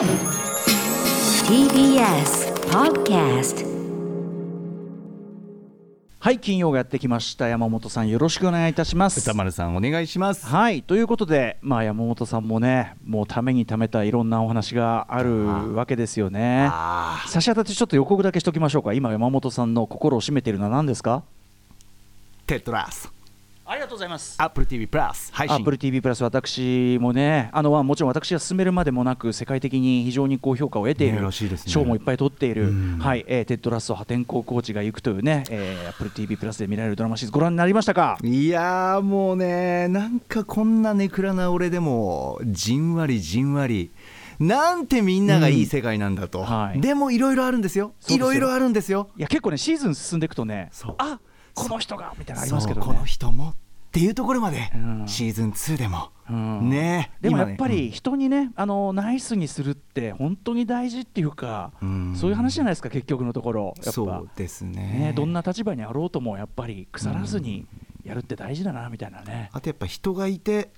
[0.00, 0.08] TBS
[2.70, 3.66] Podcast
[6.18, 7.48] はい金曜がやってきました。
[7.48, 9.20] 山本さんよろしくお願いいたします。
[9.20, 10.46] 歌丸さんお願いします。
[10.46, 16.70] はいということで、まあ、山本さんもねもうためにためたいろんなお話があるわけですよね。
[17.26, 18.94] 差し当たってちょっと予告だけしときましょうか。
[18.94, 21.24] 今山本さんの心を占めているのは何ですか？
[22.46, 23.12] テトラス
[23.70, 24.34] ありがとうございます。
[24.38, 25.56] アップル TV プラス配信。
[25.58, 31.72] Apple TV プラス私もねあのまあもちろん私が進めるまでもなく世界的に非常に高評価を得ているねらしいですね。
[31.72, 32.98] 賞もいっぱい取っている、うん。
[32.98, 38.18] はいえーテッドラスト破天荒コーチが行くというね、えー、Apple TV プラスで見られるドラマシリーズご覧になりましたか？
[38.24, 43.92] いやーもうねなんかこんなネクラな俺でもじんわりじんわり
[44.40, 46.42] なんてみんながいい世界なんだと、ん。
[46.44, 46.80] はい。
[46.80, 47.92] でもいろいろあるんですよ。
[48.08, 49.10] いろいろあるんですよ。
[49.16, 51.20] いや結構ねシーズン進んでいくとねあ
[51.54, 53.06] この人がみたいなのありますけどそうこのね。
[53.06, 53.54] 人も
[53.90, 55.08] っていうところまで、うん。
[55.08, 56.70] シーズン2でも、うん。
[56.70, 57.10] ね。
[57.20, 62.14] でもやっぱり人にね、あのナイスにするって本当に大事っていうか、うん。
[62.16, 63.74] そういう話じゃないですか結局のところ。
[63.78, 63.90] やっぱ。
[63.90, 64.72] そうですね。
[64.72, 67.66] ねどんな立場にあろうともやっぱり腐らずに
[68.04, 69.50] やるって大事だなみたいなね。
[69.52, 70.70] あとやっぱ人がいて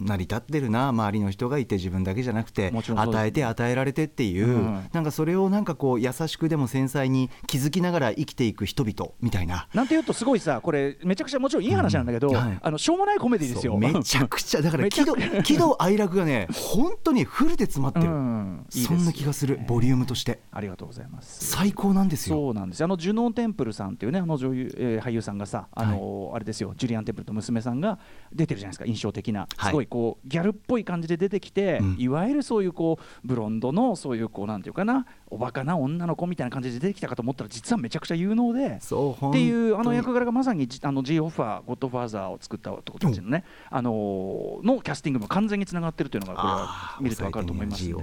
[0.00, 4.88] 成り立ってるな周りの人がいて自分だけじゃなくて与えて与えられてっていう、うん。
[4.92, 9.68] なんかそれをなんかこう優しくでも繊細に気づきながら生きていく人々みたいな。
[9.74, 12.34] なんていうとすごいさこれめちゃくちゃもちろんいい話なんだけど、うん。
[12.34, 12.58] はい。
[12.60, 13.76] あのしょうもないコメディですよ。
[13.78, 18.66] めちゃくちゃだから 喜怒喜怒哀楽がね本当にフルで詰まってる、うん。
[18.72, 20.40] いいですそんな気がするボリュームとして。
[20.52, 21.46] ありがとうございます。
[21.46, 22.36] 最高なんですよ。
[22.36, 22.84] そうなんですよ。
[22.84, 26.74] あのジュノー・テンプルさんっていうねあの女優、えー俳優さんがさあの、あれですよ。
[26.76, 27.98] ジュリアン・テンプルと娘さんが
[28.32, 28.84] 出てるじゃないですか。
[28.84, 29.70] 印象的な、はい。
[29.70, 31.96] すごいこうギャルっぽい感じで出てきて、うん。
[31.98, 38.78] いわゆるそういうこうブロンドのそういうこうなんていうかなおバカな女の子みたいな感じで出てきたかと思ったら実はめちゃくちゃ有能で。
[38.78, 47.94] っていうあの役が柄がまさにじあの G オファー、ゴッドファーザーを作った男たちのね、あののキャスティングも完全につながってるというのがこれは見ると分かると思いますね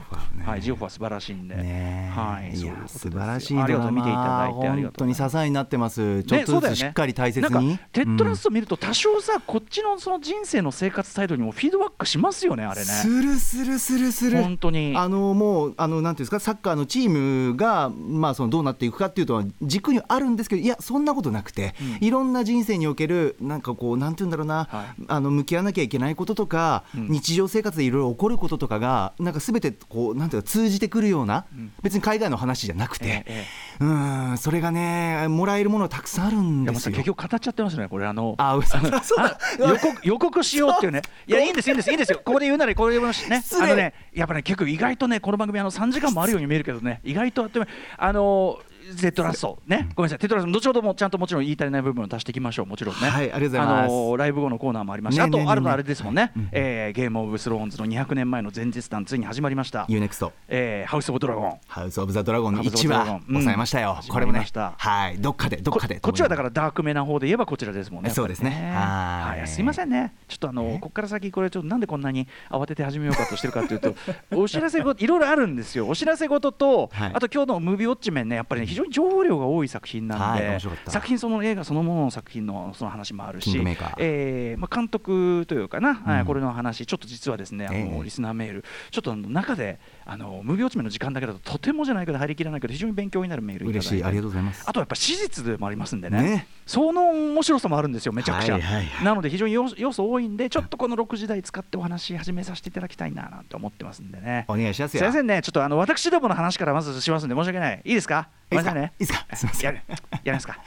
[0.45, 6.23] はい、G オファー素晴らしいんで、ねえはい、いや素晴らしいドラ見ていただマいてありがとう本当に支えになってます。
[6.23, 14.41] ちょっとずつしっかり大切なんに、かテッドラストト見ると多少さ、こっちのその人生の生活態度にもフィードバックしますよねあれすねるするするする。
[14.41, 14.93] 本当に。
[14.95, 16.39] あのもうあのなんていうんですか？
[16.39, 17.09] サッカーのチー
[17.49, 22.07] ムがまあそのどうなっていくかっていうと軸にあるんですけどいやそんなことなくて、うん。
[22.07, 25.03] いろんな人生におけるなんかこうなんていうんだろうな、はい。
[25.07, 27.07] あの向き合わなきゃいけないこととか、うん。
[27.09, 31.71] 日常生活でいろいろ起こることとかがなんかすべてこうなんていうか通じてくるような、うん。
[31.81, 33.45] 別に海外の話じゃなくて、えええ
[33.79, 36.91] うーんそれがねもらえるものたくさんあるんですよ。
[36.95, 37.05] 結。
[37.05, 38.05] 局語っちゃってますねこれ。
[38.05, 38.77] あのあ嘘。
[39.03, 39.27] そうだ。
[39.27, 47.59] あ予告予告しようっていうね、いや、いいんです、いいんです、いいんですよ、ここで言うなら、これで言いますね、あのね、やっぱね、結構意外とね、この番組、あの3時間もあるように見えるけどね、意外とあって、
[47.97, 53.07] あのゼットラスト、ね、ごめんなさい、テッドラスト、後ほどもちゃんともちろん言い足りない部分を足していきましょう、もちろんね。
[53.07, 53.91] はいありがとうございます。
[53.91, 60.33] のライブ後のコーナーもありまして、ねねねねあと、あるのはあれですもんね、はいうんえーゲームオブスローンズの200年前の前日談、ついに始まりました、ユーネクスト。
[60.47, 61.57] えーハウス・オブ・ドラゴン。
[61.67, 63.19] ハウス・オブ・ザ・ドラゴンのハウスオ1ブザドラゴン。
[63.19, 63.27] 話。
[63.27, 64.45] 抑えましたよ、うんこれもね。
[64.77, 65.17] はい。
[65.17, 65.99] どっかでどっこかで。
[65.99, 68.09] こっちはだからダークめな方で言えばこちらですもんね。
[68.09, 68.71] そうですね。
[68.73, 69.39] はい。
[69.39, 70.13] はいすいませんね。
[70.27, 73.95] ちょっとあのえここから先これちょっとなんでこんなに慌てて始めようかとしてるかというと
[74.31, 75.87] お知らせごいろいろあるんですよ。
[75.87, 77.11] お知らせ事と、はい。
[77.13, 78.35] あと今日のムービーウォッチメンね。
[78.35, 80.91] やっぱりね非常に情報量が多い作品なんはいで、面白かった。
[80.91, 83.57] 作品その映画そのものの作品のその話もあるし
[83.97, 88.03] えーまあ監督というかな、はいうんこれの話ちょっと実はですねあの、ええ。
[88.03, 93.87] リスナーメールちょっと中であのムービーウォッチメンの時間だけだととてもじゃないけど入りきらないけど非常に勉強になるメールいただいて。
[93.89, 94.63] 嬉しいありがとうございます。
[94.67, 96.21] あとやっぱ史実でもありますんでね。
[96.21, 96.47] ね。
[96.65, 99.05] その面白さもあるんですよめちゃくちゃ、はいはいはい。
[99.05, 104.45] なので非常に要素要素多いんでちょっとこの6時台使ってお話し始めさせていただきたいななんて思ってますんでね。
[104.47, 104.99] お願いしますよ。
[104.99, 107.81] すいませんねちょっとあの私どもの話からまずしますんで申し訳ない。
[107.85, 108.29] いいですか？
[108.49, 109.35] いいかいねいいですか？
[109.35, 109.65] すいません。
[109.65, 110.57] やるやりますか？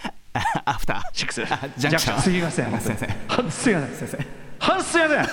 [0.64, 1.42] アフターシックス。
[1.44, 2.22] あジャンクション。
[2.22, 2.66] すいません。
[2.66, 2.96] すいません。
[2.98, 3.50] すいません。
[3.50, 3.90] すいません。
[3.98, 5.26] すいません。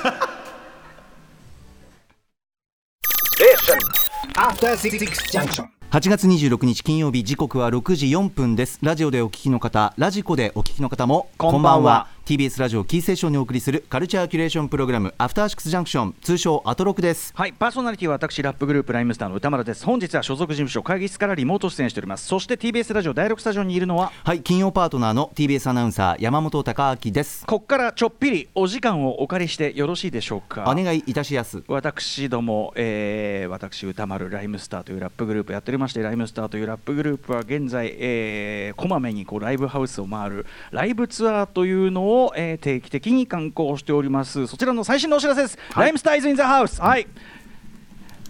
[4.36, 4.98] After Six
[5.32, 5.68] Junction.
[5.90, 8.80] 8月26日金曜日時刻は6時4分です。
[8.82, 17.32] ラジオでお聞きの方ラジコでお聞きの方もこんばんは TBS ラジオキーステーションにお送りするカルチャーキュレーションプログラムアフターシックスジャンクション通称アトロクです。
[17.34, 19.86] はい、パーソナリティは私ラップグループライムスターの歌丸です。
[19.86, 22.28] 本日は所属事務所会議室からリモート出演しております。
[22.28, 27.46] そして TBS ラジオ第6スタジオにいるのははい金曜パートナーの TBS アナウンサー山本貴明です。
[27.46, 30.66] ここからちょっぴりお時間をお借りしてよろしいでしょうか？
[30.70, 31.64] お願いいたしやす。
[31.70, 44.48] 私ども、えー私歌丸ライムスターというラップグループやっておりましてライムスターというラップグループは現在、えーこまめにこうライブハウスを回るライブツアーというのを、えー定期的に観光しております。
[44.48, 46.82] そちらの最新のお知らせです、ライムスターイズインザハウス。
[46.82, 47.08] はい。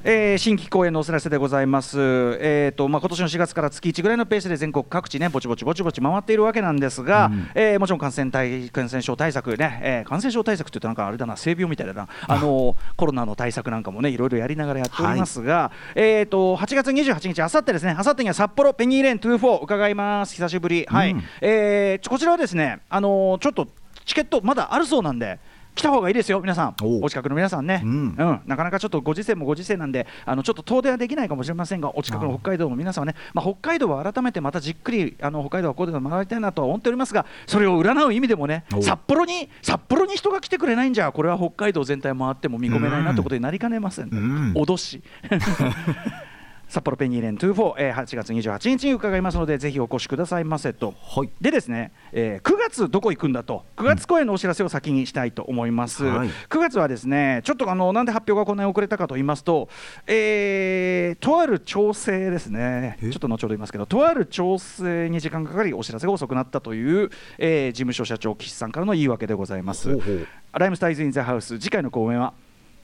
[0.04, 1.98] えー新規公演のお知らせでございます、
[2.40, 20.36] えーとまあ、今年の4月から月1ぐらいのペースで全国各地ねぼちぼちぼちぼち回っているわけなんですが、えーもちろん感染対感染症対策ね、えー感染症対策って言うとなんかあれだな性病みたいだなあの コロナの対策なんかもねいろいろやりながらやっておりますが、えーと8月28日あさってですねあさってには札幌ペニーレーン24伺います。
[20.36, 21.12] 久しぶり、はい。
[21.12, 21.24] うん。
[21.42, 23.68] えーこちらはですねあのーちょっと
[24.08, 25.38] チケットまだあるそうなんで
[25.76, 26.76] 来た方がいいですよ皆さん。
[26.82, 28.16] お近くの皆さんね、うん。
[28.48, 44.54] なかなかちょっとご時世もご時世なんであのちょっと遠出はできないかもしれませんがお近くの北海道の皆さんはね、まあ、北海道は改めてまたじっくりあの北海道はここで回りたいなとは思っておりますがそれを占う意味でもねお札幌に札幌に人が来てくれないんじゃこれは北海道全体回っても見込めないなってことになりかねません、うん。
[44.54, 45.04] 脅し
[46.68, 50.94] 札幌ペニーレン24、えー、8月28日に伺いますのでぜひお越しくださいませと。
[51.02, 51.30] はい。
[51.40, 56.30] でですね、えー9月どこ行くんだと9月公演のお知らせを先にしたいと思います、はい。
[56.50, 59.70] 9月はですねちょっとあのなんで発表がこんなに遅れたかと言いますと、
[60.06, 62.98] えーとある調整ですね。
[63.02, 69.94] ちょえっと後ほど言いますけどとある調整に時間がかかりお知らせが遅くなったという、えー事務所社長岸さんからの言い訳でございます。
[69.94, 70.28] ほうほう。
[70.54, 72.34] ライムスター is in the house 次回の公演は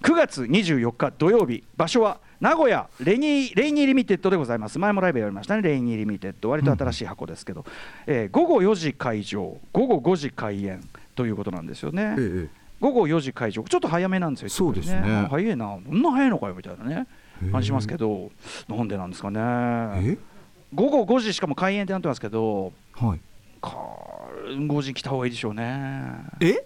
[0.03, 1.63] 9月24日土曜日。
[1.77, 4.77] 場所は名古屋レニー ReNY limited でございます。
[4.77, 5.61] 前もライブやりましたね。
[5.61, 6.49] ReNY limited。
[6.49, 7.63] 割と新しい箱ですけど、
[8.05, 9.57] えー午後4時開場。
[9.71, 10.83] 午後5時開演。
[11.15, 13.63] ということなんですよね、ええ午後4時開場。
[13.63, 14.49] ちょっと早めなんですよ。
[14.49, 15.25] そうですね。
[15.29, 15.67] 早いな。
[15.67, 17.07] こんな早いのかよみたいなね。
[17.49, 18.29] 感じしますけど。
[18.67, 19.39] なんでなんですかね。
[19.39, 20.17] え？
[20.73, 22.73] 午後5時しかも開演ってなってますけど。
[22.91, 23.19] はい。
[23.61, 23.73] か
[24.49, 26.11] 5時来た方がいいでしょうね。
[26.41, 26.65] え？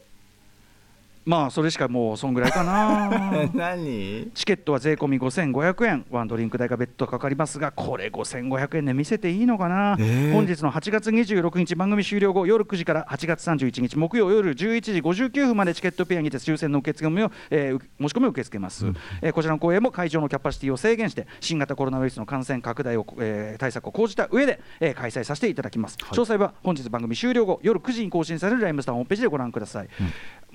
[1.28, 3.50] まあそれしかもうそんぐらいかな。
[3.54, 4.32] 何？
[4.34, 6.06] チケットは税込み5500円。
[6.10, 10.32] ワンドリンク代が別途かかりますがこれ5500円で見せていいのかな、えー。
[10.32, 18.86] 本日の8月26日番組終了後夜9時から8月31日木曜夜11時59分までチケットペアにて抽選の受付を、えーう申し込みを受け付けます、
[19.22, 29.90] えーこちらの公演も会場のキャパシティを制限して新型コロナウイルスの感染拡大を、えー対策を講じた上で、えー開催させていただきます、詳細は本日番組終了後夜9時に更新されるライムスターホームページでご覧ください、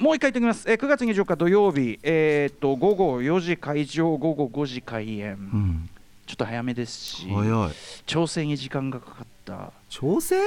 [0.03, 5.91] もう一回言っておきます、えー9月24日土曜日、えーっと午後4時会場、午後5時開演、うん。
[6.27, 7.29] ちょっと早めですし、
[8.05, 9.71] 調整に時間がかかった。
[9.89, 10.41] 調整？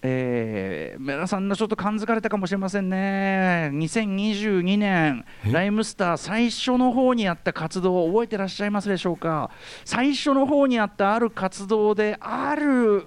[0.00, 5.52] えー皆さんのちょっと感づかれたかもしれませんね、2022年、え？
[5.52, 9.50] ライムスター最初の方にやった活動、覚えてらっしゃいますでしょうか、
[9.84, 13.04] 最初の方にやったある活動で、ある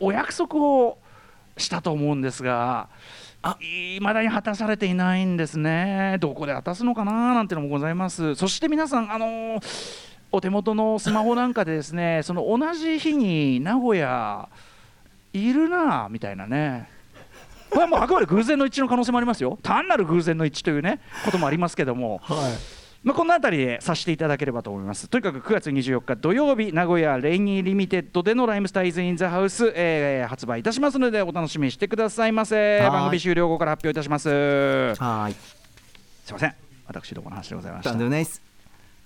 [0.00, 0.96] お約束を
[1.56, 2.88] したと思うんですが、
[3.60, 8.34] いまだに果たされていないんですね、どこで果たすのかななんてのもございます。
[8.34, 14.48] そして皆さん、あのーお手元のスマホなんかでですね、 その同じ日に名古屋、
[15.34, 16.88] いるなあみたいなね。
[17.70, 19.58] これはもうあくまで偶然の一致の可能性もありますよ。
[19.62, 25.08] 単なる偶然の一致というねこともありますけども、はいまあ、この辺りでさせていただければと思います。
[25.08, 32.78] とにかく9月24日土曜日、名古屋 ReNY limited でのライムスター is in the house、えー発売いたしますので、お楽しみにしてくださいませ。
[32.78, 32.90] はい。
[32.90, 34.28] 番組終了後から発表いたします。
[34.28, 35.32] はい。
[36.24, 36.54] すいません、
[36.86, 37.90] 私どもの話でございました。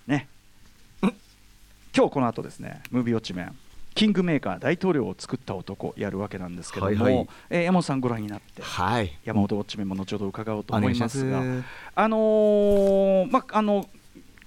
[0.05, 0.27] ね、
[1.95, 3.55] 今日この後ですね、ムービーウォッチメン、
[3.97, 8.61] キングメーカー大統領を作った男やるわけなんですけども、はいはいえー山本さんご覧になって。
[8.61, 11.63] はい山本ウォッチメンも後ほど伺おうと思いますすが、は
[11.95, 13.87] あのーまあの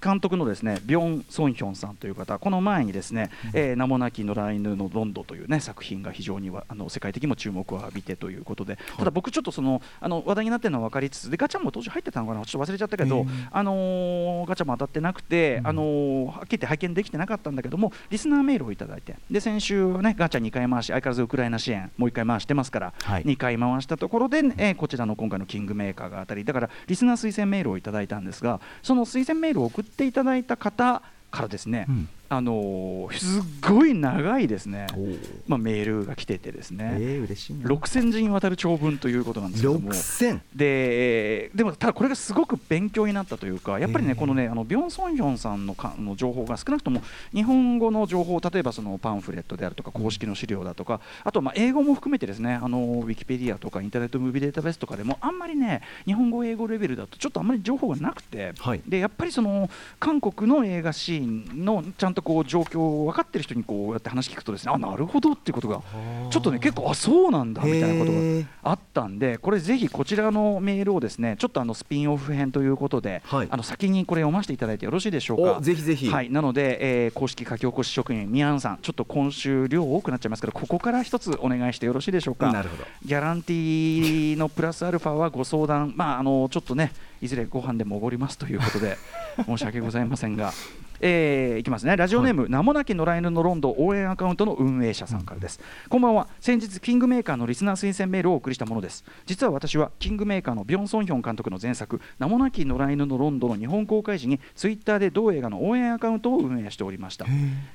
[0.03, 23.23] 監督のですねビョン・ソンヒョンさんという方この前にですね「えー名もなき野良犬のロンド」というね作品が非常にはあの世界的にも注目を浴びてということでただ僕ちょっとそのあの話題になってるのは分かりつつでガチャも当時入ってたのかなちょっと忘れちゃったけど、あのーガチャも当たってなくて、あのーはっきり言って拝見できてなかったんだけどもリスナーメールをいただいてで先週はねガチャ2回回し相変わらずウクライナ支援もう1回回してますから、はい。
[23.23, 32.09] 2回回したところで、えーこちらの今回のキングメーカーが当たりだからリスナー推薦メールをいただいたんですがその推薦メールを送ってっていただいた方からですね、うん。
[32.33, 37.69] あのーすっごい長いですね、おまあ、メールが来ててですね、えー嬉しいな。
[37.69, 39.91] 6000字にわたる長文ということなんですけども。
[39.91, 44.17] 6000ででもただこれがすごく勉強になったというかやっぱりね、えー。
[44.17, 47.01] このねあのビョン・ソンヒョンさんのかの情報が少なくとも
[47.33, 58.81] 日本語の情報例えばそのパンフレットであるとか公式の資料だとかあとはまあ英語も含めてですねあのウィキペディアとかインターネットムービーデータベースとかでもあんまりね日本語英語レベルだとちょっとあんまり情報がなくて、はい。
[58.87, 59.69] でやっぱりその
[59.99, 65.81] 韓国の映画シーンのちゃんとこう状況を分かってる人にこうやって話聞くとですねあなるほどっていうことが
[66.29, 68.19] ちょっとね結構あそうなんだみたいなことが
[68.63, 73.47] あったんでこれぜひこちらのメールをですねちょっとあのスピンオフ編ということで、はい。
[73.49, 75.57] あの先にこれ読ませていただいてよろしいでしょうか。
[75.57, 76.09] おぜひぜひ。
[76.09, 76.29] はい。
[76.29, 82.51] なので、えー公式書き起こし職員ミアンさんちょっと今週量多くなっちゃいますけどここから一つお願いしてよろしいでしょうか。
[82.51, 82.83] なるほど。
[83.03, 88.97] ギャランティーのプラスアルファはご相談まああのちょっとねいずれご飯でもおごりますということで
[89.45, 90.53] 申し訳ございませんが
[91.01, 91.97] えーいきますね。
[91.97, 96.27] ラジオネーム、名もなき野良犬のロンド応援アカウントの運営者さんからです、こんばんは。
[96.39, 99.03] 先日キングメーカーのリスナー推薦メールをお送りしたものです。
[99.25, 107.25] 実は私はキングメーカーのビョン・ソンヒョン監督の前作名もなき野良犬のロンドの日本公開時にツイッターで同映画の応援アカウントを運営しておりました。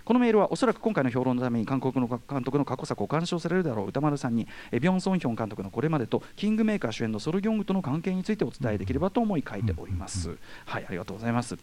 [0.04, 4.46] このメールはおそらく今回の評論のために韓国の監督の過去作を鑑賞されるだろう歌丸さんに。
[4.70, 11.56] えビョン・ソンヒョン監督のこれまでとキングメーカー主演のソル・ギョングとの関係についてお伝えできればと思い書いております、はいありがとうございます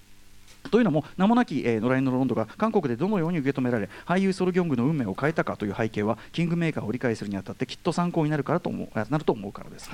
[0.71, 9.89] というのも名もなき、えー、野良犬のロンドが韓国でどのように受け止められ俳優ソル・ギョングの運命を変えたかという背景はキングメーカーを理解するにあたってきっと参考になるからと思うあなると思うからです、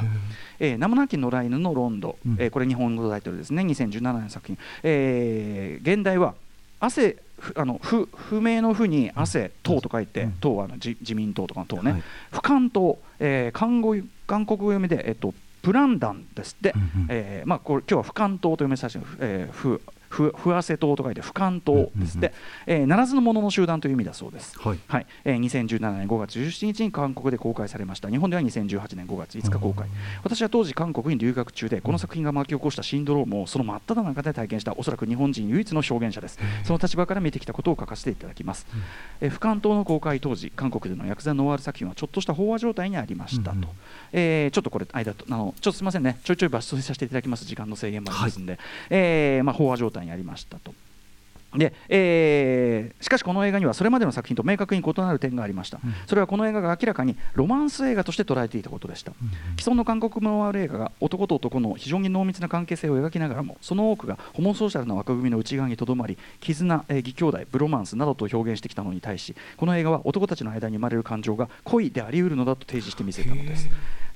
[0.60, 3.64] えー名もなき野良犬のロンド、えーこれ日本語のタイトルですね。
[3.64, 6.36] 2017年の作品、えー現代は
[6.80, 12.04] 汗ふあの不不明の不に汗党と書いて、党はあの自自民党とかの党ね、はい。
[12.32, 13.96] 不関党、えー韓語
[14.28, 17.08] 韓国語読みで、えっと、プランダンですって、うんうん。
[17.10, 22.34] えーまあ、これ今日は不関党と読めさせて、えー、不不不汗党と書いて不関党ですって、
[22.66, 24.58] えーならずの者の集団という意味だそうです。
[24.60, 24.80] はい。
[24.88, 25.08] はい。
[25.24, 28.10] えー2017年5月17日に韓国で公開されました。
[28.10, 29.88] 日本では2018年5月5日公開。
[30.24, 36.40] 私は当時韓国に留学中でこの作品が巻き起こしたシンドロームをその真っ只中で体験したおそらく日本人唯一の証言者です。
[36.64, 38.66] その立場から見てきたことを書かせていただきます、
[39.22, 43.64] えー、不関東の公開当時韓国でのヤクザノワール作品はちょっとした飽和状態にありましたと、うん。
[43.64, 43.70] うん
[44.12, 46.20] えーちょっとこれ間とあのちょっとすみませんね。
[46.24, 47.46] ちょいちょい抜粋させていただきます。
[47.46, 50.74] 時間の制限もありますんで、えーまあ、飽和状態にありましたと。
[51.58, 59.14] でえーしかしこの映画にはそれまでの作品と明確に異なる点がありました、それはこの映画が明らかにロマンス映画として捉えていたことでした、
[59.58, 73.68] 既存の韓国ノワール映画が男と男の非常に濃密な関係性を描きながらもその多くがホモソーシャルな枠組みの内側にとどまり絆、えー義兄弟ブロマンスなどと表現してきたのに対しこの映画は男たちの間に生まれる感情が恋であり得るのだと提示してみせたのです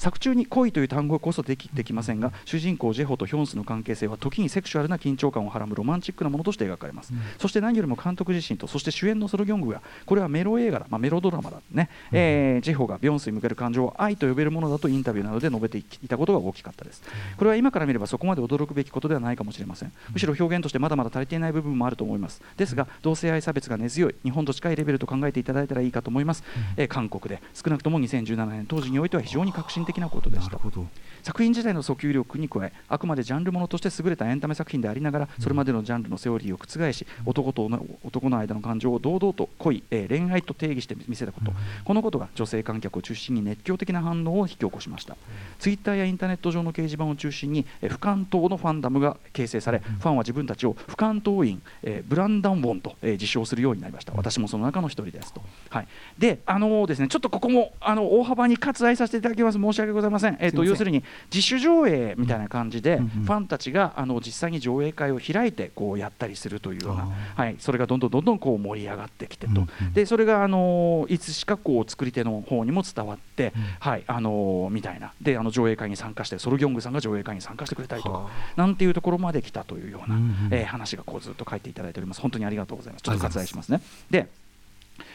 [0.04, 17.02] 作中に恋という単語こそできできませんが主人公ジェホとヒョンスの関係性は時にセクシュアルな緊張感をはらむロマンチックなものとして描かれます、そして何よりも監督自身とそして主演のソル・ギョングがこれはメロ映画だ、まあ、メロドラマだね、えージェホがビョンスに向ける感情を愛と呼べるものだとインタビューなどで述べていたことが大きかったです。
[17.38, 19.94] これは今から見ればそこまで驚くべきことではないかもしれません。
[20.12, 22.42] むしろ表現としてまだまだ足りていない部分もあると思います。
[22.58, 26.44] ですが同性愛差別が根強い日本と近いレベルと考えていただいたらいいかと思います、
[26.78, 27.42] えー韓国で。
[27.54, 30.58] 少なくとも2017年当時においては非常に革新的なことでした。
[30.58, 30.88] なるほど。
[31.24, 41.54] 作品自体の訴求力に加えあくまでジャンルものとして優れたエンタメ作品でありながらそれまでのジャンルのセオリーを覆し男との男の間の感情を堂々と恋、えー恋愛と定義して見せたこと、
[41.86, 45.16] このことが女性観客を中心に熱狂的な反応を引き起こしました、
[45.60, 54.14] ツイッターやインターネット上の掲示板を中心に、えー、不関東のファンダムが形成され、ファンは自分たちを不関東員、えーブランダンウォンと、えー自称するようになりました。
[54.14, 55.88] 私もその中の一人ですと、はい、
[56.20, 59.60] であのーですねちょっとここもあの大幅に割愛させていただきます。
[59.60, 60.38] 申し訳ございません。
[60.40, 60.70] えっ、とすいません。
[60.70, 73.62] 要するに自主上映みたいな感じで、ファンたちがあの実際に上映会を開いてこうやったりするというような、あはい、それがどんどんどんどんこう盛り上がってきてと、でそれがあのいつしかこう作り手の方にも伝わって、うん。
[73.80, 75.14] はいあのみたいな。
[75.22, 80.18] であの上映会に参加してソル・ギョングさんが上映会に参加してくれたりとかはなんていうところまで来たというような、
[80.52, 82.22] えー話がこうずっと書いていただいております。
[82.22, 83.04] 本当にありがとうございます。
[83.04, 83.82] ちょっと割愛しますね。
[84.10, 84.28] で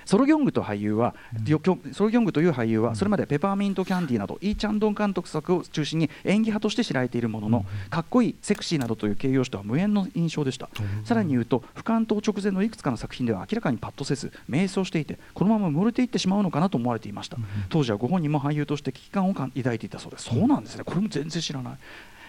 [0.08, 1.14] ソロギョングと俳優は、
[1.46, 10.70] よきょソロギョングという俳優はそれまでペパーミントキャンディーなどイー・チャンドン監督作を中心に演技派として知られているものの、かっこいいセクシーなどという形容詞とは無縁の印象でした、
[11.04, 17.36] さらに言うと不関東直前のいくつかの作品では明らかにパッとせず迷走していてこのまま埋もれていってしまうのかなと思われていました、
[17.68, 20.84] 当時はご本人も俳優として危機感を抱いていたそうです、そうなんですね。
[20.84, 21.74] これも全然知らない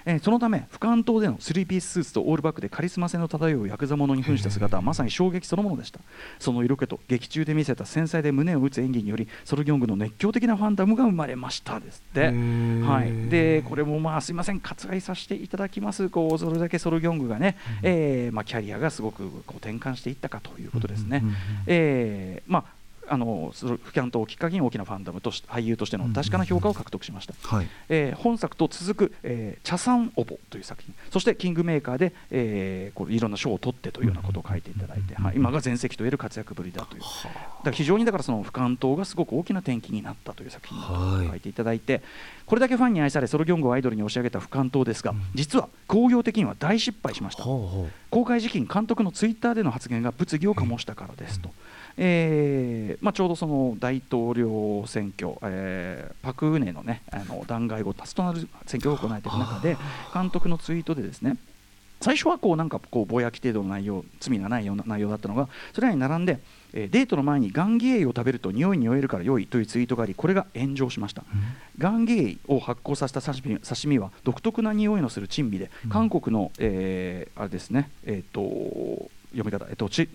[0.09, 5.99] えーそのため不関東でのスリーピーススーツとオールバックでカリスマ性の漂うヤクザ者に扮した姿はまさに衝撃そのものでした。
[6.39, 12.81] その色気と劇中で見せた繊細で胸を打つ演技によりソルギョングの熱狂的なファンダムが生まれましたですって、ー。
[12.81, 16.09] はい、でこれもまあすいません割愛させていただきます。
[16.09, 21.23] こうそれだけソルギョングがね、えーまあ、キャリアがすごくこう転換していったかということですね、
[22.47, 22.78] まあ
[23.09, 27.67] あのその不キャントをきっかけに大きなファンダムとして俳優としての確かな評価を獲得しました、はい。
[27.89, 30.93] えー本作と続く、えー、チャサンオボという作品。
[31.11, 37.01] そしてキングメーカーで、えーこういろんな賞を取ってというようなことを書いていただいて、はい、今が全席と言える活躍ぶりだという。
[37.01, 42.01] だから非常にだからその不関東がすごく大きな転機になったという作品だはいと書いていただいて、
[42.45, 47.43] これだけファンに愛されソロギョングをアイドルに押し上げた不関東ですが、実は興行的には大失敗しました。
[47.43, 51.51] 公開時期に監督のツイッターでの発言が物議を醸したからですと、
[52.01, 59.75] えーまあ、ちょうどその大統領選挙、えーパク・ウネの,、ね、あの弾劾後、多数となる選挙が行われている中で、
[60.13, 61.35] 監督のツイートでですね
[61.99, 66.39] 最初はこうなんかこうぼやき程度の内容罪がないような内容だったのがそれらに並んで、
[66.71, 71.25] えーデートの前にガンゲイを食べると匂いに酔えるから良いというツイートがありこれが炎上しました、
[71.77, 80.07] ガンゲイを発酵させた刺身刺身は独特な匂いのする珍味で、韓国の、えーあれですねえっ、と読み方、えっと、チ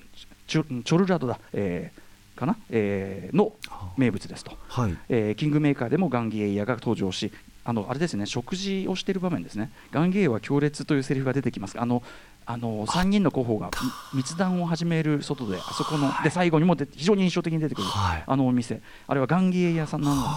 [0.47, 3.53] チョチョルラドだ、えーかな、えーの
[3.97, 4.97] 名物ですと、はい。
[5.09, 7.33] えーキングメーカーでもガンギエイヤが登場し
[7.65, 9.71] あのあれですね食事をしている場面ですね。
[9.93, 11.81] ガンギエイは強烈というセリフが出てきます。
[11.81, 12.03] あの
[12.47, 13.71] あの3人の候補が
[14.13, 18.25] み密談を始める外であそこので最後にも非常に印象的に出てくる、はい。
[18.27, 18.83] あのお店。
[19.07, 20.29] あれはガンギエイ屋さんなんです、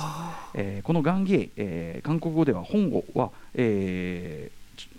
[0.53, 4.56] えーこのガンギエイ、えー韓国語では本語は、えー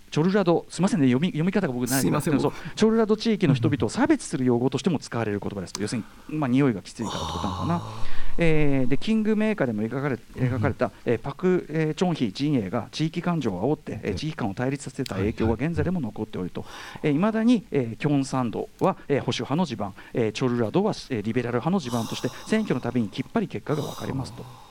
[0.09, 7.81] チョルラドすみませんね読み読み方が僕ないすいませんでもそうチョルラド地域の人々を差別する用語としても使われる言葉ですと要するに、まあ、匂いがきついからってことなのかな。
[8.41, 16.63] えーでキングメーカーでも描かれ描かれた、えーパク・えーチョンヒ陣営が地域感情を煽って、えー地域間を対立させた影響は現在でも残っておると、
[17.03, 24.68] いまだに、えーキョンサンドは、えー保守派の地盤、えーチョルラドは、えーリベラル派の地盤として選挙のたびにきっぱり結果が分かりますと。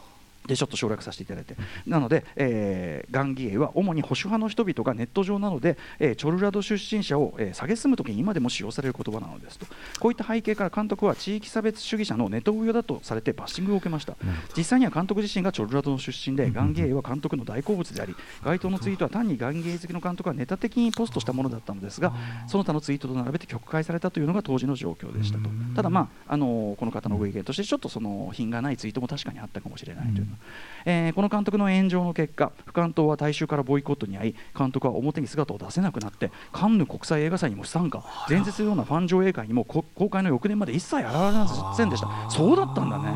[0.48, 1.54] でちょっと省略させていただいて、
[1.86, 9.66] なので、えーガンギエイは主に保守派の人々がネット上なので、えーチョルラド出身者を、えー、蔑むときに今でも使用される言葉なのですと、
[10.00, 14.16] こういった背景から監督は地域差別主義者のネトウヨだとされてバッシングを受けました。
[14.56, 18.14] 実際には監督自身がチョルラドの出身で、ガンギエイは監督の大好物であり、
[18.44, 22.12] 該当のツイートは単にガンギエイ好きの監督がネタ的にポストしたものだったのですが、
[22.46, 25.48] その他のツイートと並べて曲解されたというのが当時の状況でしたと。
[25.76, 30.37] ただ、まああのこの方のご意見として、ちょっとその品がないツイートも確かにあったかもしれないというのは。
[30.84, 42.30] えーこの監督の炎上の結果、不監督は大衆からボイコットに遭い、監督は表に姿を出せなくなって、カンヌ国際映画祭にも不参加、前日のようなファン上映会にもこ公開の翌年まで一切現れませんでした。
[42.30, 43.14] そうだったんだね。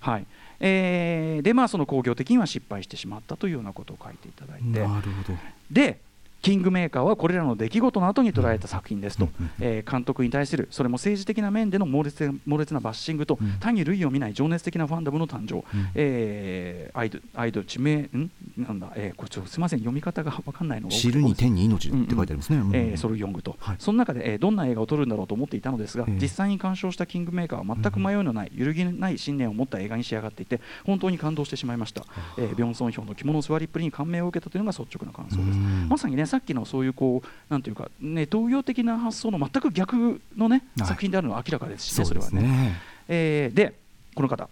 [0.00, 0.26] はい。
[0.60, 4.80] えーでまあその興行的には失敗してしまったというようなことを書いていただいて。
[4.80, 5.38] なるほど。
[5.70, 6.00] で
[6.42, 9.28] キングメーカーはこれらの出来事の後に捉えた作品ですと、
[9.60, 18.30] えー監督に対するそれも政治的な面での猛烈な猛烈なバッシングと、単に類を見ない情熱的なファンダムの誕生、えーアイドルアイドル地名ん？
[18.56, 23.76] なんだ、えーこれちすみません読み方が分かんないのが知るに天に命って書いてありますね、うんえーソル・ヨングと、はい。
[23.78, 32.04] その中で、えーどんな映画を撮るんだろうと思っていたのですが、ええ実際に鑑賞したキングメーカーは全く迷いのない、揺るぎない信念を持った映画に仕上がっていて本当に感動してしまいました、
[32.38, 35.58] えービョンソンヒョンの着物座りっぷりに感銘を受けたというのが率直な感想です。
[35.58, 35.88] うん。
[35.88, 40.88] まさにねさっきのそういうこうなんていうかね同様的な発想の全く逆のね、はい。
[40.88, 42.40] 作品であるのは明らかですしねそれはね。
[42.40, 43.74] ねえーで
[44.14, 44.48] この方。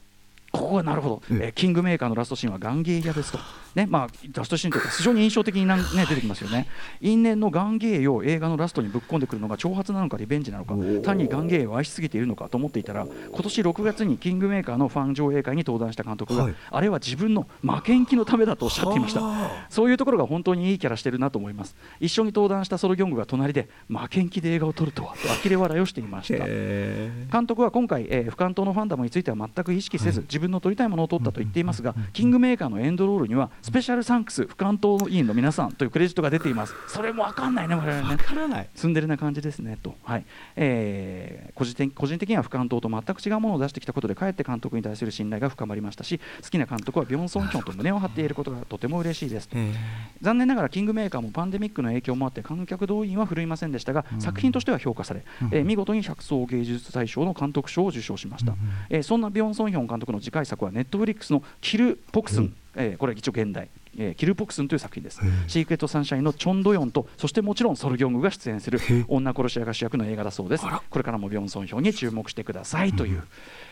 [0.52, 1.46] ここがなるほど、ええ。
[1.46, 3.38] えーキングメーカーのラストシーンはガンゲーヤですと、
[3.74, 6.66] ねまあ、ラストシーンというか非常に印象的になん、ね、出てきますよね。
[7.00, 16.54] 因縁のガンゲーヨを映画のラストにぶっ込んでくるのが挑発なのかリベンジなのか単にガンゲーヨを愛しすぎているのかと思っていたら今年6月にキングメーカーのファン上映会に登壇した監督が、はい。
[16.70, 19.20] あれは自分の負けん気のためだとおっしゃっていました。
[19.68, 21.76] そういうところが本当にいいキャラしてるなと思います。
[22.00, 26.44] 一緒に登壇したソロギョングが隣で負けん気で映画を撮るとはと呆れ笑いをしていました。
[26.46, 36.74] 監督は今回、えー、不関東のファンダムについては全く意識せず、自分の撮りたいものを撮ったと言っていますが、キングメーカーのエンドロールには、スペシャルサンクス不関東委員の皆さんというクレジットが出ています。
[36.88, 38.16] それも分かんないね、我々ね。
[38.16, 38.68] からない。
[38.74, 40.24] ツンデレな感じですねと、はい
[40.56, 49.56] えー個人的個人的には不関東と全く違うものを出してきたことでかえって監督に対する信頼が深まりましたし好きな監督はビョンソンヒョンと胸を張っていることがとても嬉しいですと。
[50.22, 58.54] 残念ながらキングメーカーもパンデミックの影響もあって観客動員は振るいませんでしたが、作品としては評価され、えー見事に百総芸術大賞の監督賞を受賞しました、
[58.88, 65.20] えーそんなビョン・ソンヒョン監督の次回作はネットフリックスの「キル・ポクスン」えーこれは一応現代、えーキル・ポクスンという作品です。
[65.48, 70.64] シークレット・サンシャインのチョン・ドヨンとそしてもちろんソル・ギョングが出演する女殺し屋が主役の映画だそうです。
[70.90, 73.22] これからもビョン・ソンヒョンに注目してくださいという、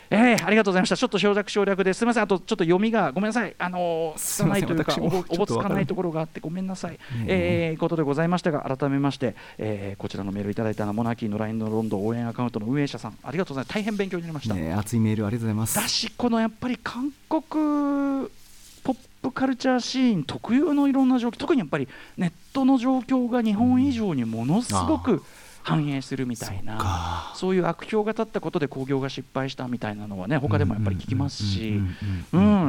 [0.09, 0.97] えーありがとうございました。
[0.97, 2.03] ちょっと省略省略です。
[2.03, 2.23] みません。
[2.23, 3.55] あとちょっと読みがごめんなさい。
[3.57, 13.73] あのーすいません拙いというかおぼつかないところがあってごめんなさい、ええー、ことでございましたが改めまして、えーこちらのメールいただいたモナキーの LINE のロンドン応援アカウントの運営者さんありがとうございます。
[13.75, 15.75] 大変勉強になりました、ね熱いメールありがとうございます。
[15.75, 18.27] だしこのやっぱり韓国
[18.89, 25.21] ポップカルチャーシーン特有のいろんな状況特にやっぱりネットの状況が日本以上にものすごく
[25.61, 27.33] 反映するみたいな、か。
[27.35, 31.79] そういう悪評が立ったことで興行が失敗したみたいなのはね他でもやっぱり聞きますし。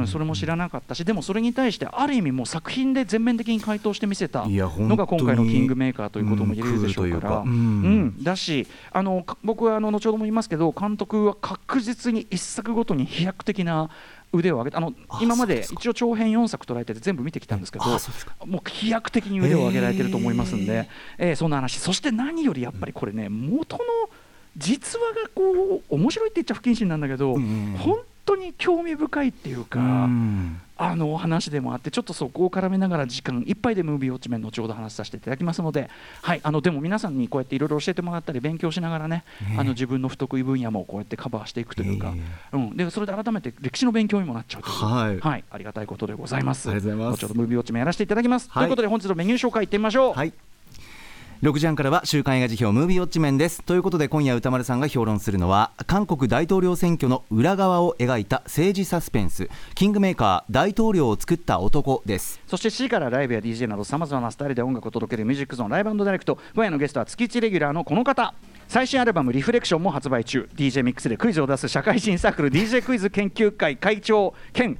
[0.05, 1.03] それも知らなかったし。
[1.03, 8.23] でもそれに対してある意味もう作品で全面的に回答してみせたのが今回のキングメーカーということも言えるでしょうから、うん。
[8.23, 13.89] だしあのか僕はあの後ほども言いますけど監督は確実に一作ごとに飛躍的な
[14.33, 17.85] 腕を上げてあのあ今まで一応長編4作捉えてて全部見てきたんですけど
[18.45, 21.79] もう飛躍的に腕を上げられてると思いますんへで、えーそんな話。
[21.79, 23.83] そして何よりやっぱりこれね元の
[24.57, 29.79] 実話がこう面白いって言っちゃ不謹慎なんだけど、うん本当に興味深いっていうか。
[30.81, 35.89] うんあの話でもあってちょっとそこを絡めながら時間いっぱいでムービーウォッチメン後ほど話させていただきますので、
[36.21, 42.13] はい、あのでも皆さんにこうやっていろいろ教えてもらったり勉強しながらねねあの自分の不得意分野もこうやってカバーしていくというか、
[42.53, 46.69] うん、でそれで改めて歴史の勉強にもなっちゃうという、はいありがたいことでございます。
[46.69, 48.49] ありがとうございます後ほどムービーウォッチメンやらせていただきます。
[48.49, 50.13] はいということで本日のメニュー紹介いってみましょう。
[50.13, 50.33] はい
[51.41, 53.63] 6時半からは週刊映画辞表ムービーウォッチメンです。
[53.63, 59.49] ということで今夜歌丸さんが評論するのは韓国大統領選挙の裏側を描いた政治サスペンス。
[59.73, 62.39] キングメーカー大統領を作った男です。
[62.45, 68.35] そして C からライブや DJ などさまざまなスタイルで音楽を届けるミュージックゾーンライブダイレクト今夜のゲストは月1レギュラーのこの方
[68.67, 70.47] 最新アルバム「リフレクション」も発売中。
[70.55, 74.77] DJ ミックスでクイズを出す社会人サークル DJ クイズ研究会会長兼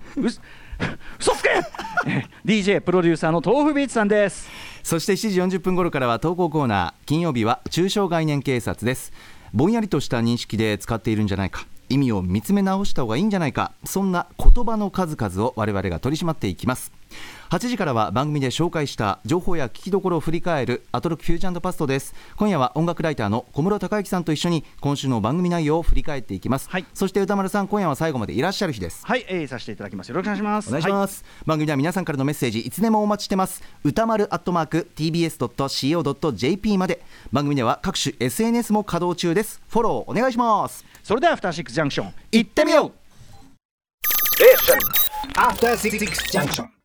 [1.19, 1.49] 嘘つけ！
[2.45, 4.49] DJ プロデューサーの豆腐ビーツさんです。
[4.83, 9.13] そして7時40分頃からは投稿コーナー金曜日は中小概念警察です。
[9.53, 11.67] ぼんやりとした認識で使っているんじゃないか。
[11.89, 13.73] 意味を見つめ直した方がいいんじゃないか。
[13.83, 16.91] そんな言葉の数々を我々が取り締まっていきます。
[17.51, 22.15] 8時からは番組で紹介した情報や聞きどころを振り返るアトロフュージョンパストです。
[22.37, 26.85] 今夜は音楽ライターの小室孝之さんと一緒に今週の番組内容を振り返っていきます、はい。
[26.93, 29.05] そして歌丸さん今夜は最後までいらっしゃる日です。
[29.05, 30.07] はい、えー、させていただきます。
[30.07, 30.69] よろしくお願いします。
[30.69, 33.61] お願いします、番組では皆さんからのメッセージいつでもお待ちしてます。
[33.83, 37.03] 歌丸アットマーク tbs.co.jp まで。
[37.33, 39.61] 番組では各種 SNS も稼働中です。
[39.67, 40.85] フォローお願いします。
[41.03, 42.91] それではアフターシックスジャンクション行ってみよう。
[45.35, 45.99] After Six
[46.31, 46.80] Junction.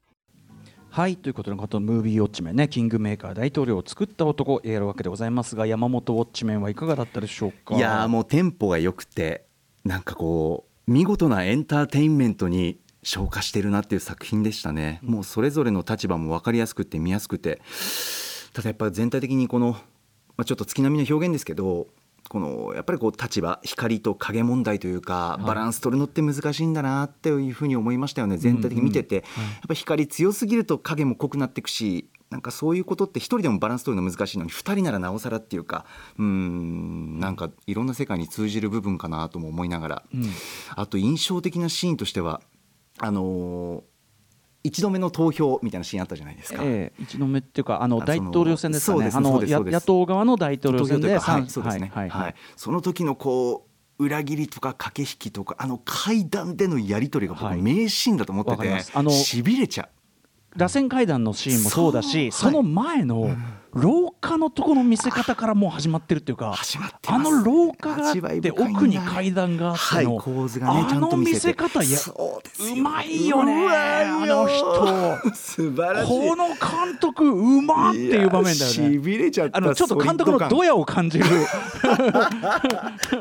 [0.97, 7.77] はいということでこのムービーウォッチメンねキングメーカー大統領を作った男やるわけでございますが山本ウォッチメンはいかがだったでしょうか？
[7.77, 9.45] いやーもうテンポが良くて
[9.85, 17.61] なんかこう見事なエンターテインメントに昇華してるなっていう作品でしたね、もうそれぞれの立場も分かりやすくて見やすくて。
[18.55, 19.79] ただやっぱり全体的にこの、ま
[20.39, 21.89] あ、ちょっと月並みの表現ですけど
[22.37, 25.45] このやっぱりこう立場光と影問題というか、い。
[25.47, 29.25] バランス取るのって難しいんだなっていうふうに思いましたよね全体的に見てて、やっ
[29.69, 35.87] ぱ光強すぎると影も濃くなっていくしなんかそういうことって一人でもバランス取るの難しいのに二人ならなおさらっていうか
[36.19, 40.03] うーんなんかいろんな世界に通じる部分かなとも思いながら、
[40.75, 42.43] あと印象的なシーンとしては
[42.99, 43.96] あのー
[44.67, 46.63] 一度目の投票みたいなシーンあったじゃないですか。
[46.65, 49.11] ええ一度目っていうかあのあ大統領選ですかね。
[49.13, 52.23] あの野党側の大統領選ではい三そうですね、はいはい。
[52.25, 52.35] はい。
[52.57, 53.67] その時のこ
[53.99, 57.63] う裏切りとか駆け引きとかあの階段でのやり取りが僕はい。
[57.63, 58.93] 名シーンだと思ってて、ます。
[58.95, 59.89] あのしびれちゃ
[60.57, 63.29] 螺旋階段のシーンもそうだしその前の
[63.77, 70.23] 廊下のところの見せ方からもう始まってるっていうか始まってあの廊下があ味って奥に階段があっての
[70.63, 72.77] あの見せ方やそうですよ。
[72.77, 75.35] うまいよねあの人。
[75.35, 76.09] 素晴らしい。
[76.09, 81.25] この監督うまっていう場面だよしねちあのちょっと監督のドヤを感じる。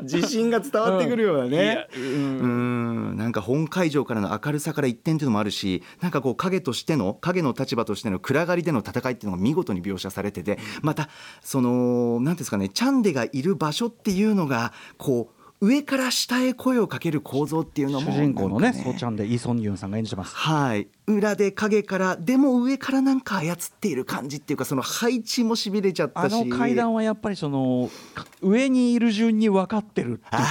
[0.03, 3.11] 自信が伝わってくるようなね、ううん。
[3.13, 11.09] んなんか本会場からの明るさから一点っていうのもあるしなんかこう影としての影の立場としての暗がりでの戦いっていうのが見事に描写されててまた
[11.41, 20.35] その何ていうんですかねチャンデがいる場所っていうのがこう上から下へ声をかける構造っていうのも主人公のねなんかソちゃんでイ・ソンユンさんが演じてます。
[20.35, 20.87] はい。
[21.07, 30.41] 裏で影からでも上からなんか操っている感じっていうかその配置もしびれちゃったあしの階段はやっぱりそのか上にいる順に分かってるっていうかね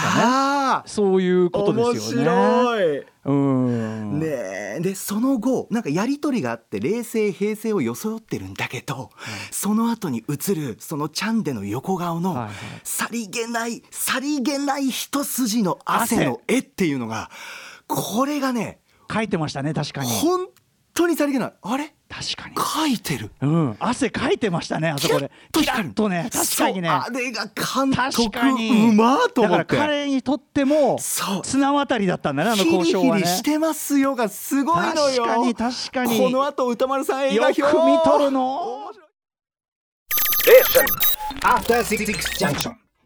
[0.87, 2.25] そういうこと面ですよね。
[2.25, 3.07] 白い。
[3.27, 4.21] うん。
[4.21, 4.81] ねえ。
[4.81, 9.11] でその後なんかやり取りがあって冷静平静を装ってるんだけど、
[9.51, 12.55] その後に映るそのチャンデの横顔の、はいはい。
[12.83, 17.31] さりげないさりげない一筋の汗の絵っていうのが
[17.87, 18.81] これがね
[19.13, 20.11] 書いてましたね確かに。
[20.11, 20.47] 本
[20.93, 21.53] 当にさりげない。
[21.63, 21.95] あれ？
[22.15, 22.55] 確かに。
[22.57, 23.33] 書いてる。
[23.41, 25.33] うん、汗かいてましたねあそこで。
[25.53, 26.89] キラッとね確かにね。
[26.89, 28.91] あれが監確督かに。
[28.91, 31.43] うまーとだから彼にとってもそう。
[31.43, 33.23] 綱渡りだったんだねあのヒリヒ交渉はね。
[33.23, 35.25] リしてますよがすごいのよ。
[35.25, 36.19] 確かに確かに。
[36.21, 37.61] この後歌丸さん映画表。
[37.61, 38.93] よく見とるの。
[41.43, 42.07] After Six
[42.39, 42.84] Junction.